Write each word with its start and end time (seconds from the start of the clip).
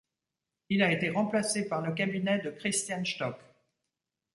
Il 0.69 0.81
a 0.81 0.91
été 0.91 1.11
remplacé 1.11 1.67
par 1.69 1.83
le 1.83 1.93
cabinet 1.93 2.39
de 2.39 2.49
Christian 2.49 3.05
Stock. 3.05 3.35